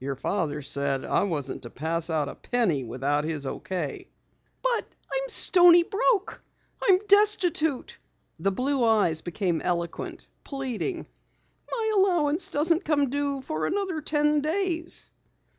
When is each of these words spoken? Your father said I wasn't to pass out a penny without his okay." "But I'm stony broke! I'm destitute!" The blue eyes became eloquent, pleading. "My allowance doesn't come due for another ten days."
Your 0.00 0.16
father 0.16 0.62
said 0.62 1.04
I 1.04 1.24
wasn't 1.24 1.60
to 1.64 1.68
pass 1.68 2.08
out 2.08 2.30
a 2.30 2.34
penny 2.34 2.84
without 2.84 3.24
his 3.24 3.46
okay." 3.46 4.08
"But 4.62 4.86
I'm 5.12 5.28
stony 5.28 5.82
broke! 5.82 6.40
I'm 6.82 7.00
destitute!" 7.06 7.98
The 8.38 8.50
blue 8.50 8.82
eyes 8.82 9.20
became 9.20 9.60
eloquent, 9.60 10.26
pleading. 10.42 11.04
"My 11.70 11.92
allowance 11.98 12.50
doesn't 12.50 12.86
come 12.86 13.10
due 13.10 13.42
for 13.42 13.66
another 13.66 14.00
ten 14.00 14.40
days." 14.40 15.10